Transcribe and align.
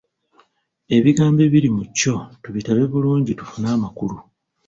ebigambo 0.95 1.39
ebiri 1.47 1.69
mu 1.77 1.83
kyo 1.97 2.13
tubitabe 2.41 2.83
bulungi 2.91 3.31
tufune 3.39 3.67
amakulu. 3.75 4.17